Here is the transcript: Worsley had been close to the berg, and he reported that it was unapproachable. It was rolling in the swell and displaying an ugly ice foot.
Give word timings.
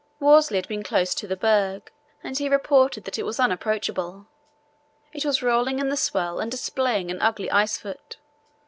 Worsley 0.19 0.57
had 0.57 0.67
been 0.67 0.81
close 0.81 1.13
to 1.13 1.27
the 1.27 1.35
berg, 1.35 1.91
and 2.23 2.35
he 2.35 2.49
reported 2.49 3.03
that 3.03 3.19
it 3.19 3.23
was 3.23 3.39
unapproachable. 3.39 4.25
It 5.13 5.25
was 5.25 5.43
rolling 5.43 5.77
in 5.77 5.89
the 5.89 5.95
swell 5.95 6.39
and 6.39 6.49
displaying 6.49 7.11
an 7.11 7.21
ugly 7.21 7.51
ice 7.51 7.77
foot. 7.77 8.17